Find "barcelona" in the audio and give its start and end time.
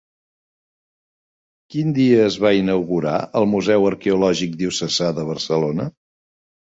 5.33-5.87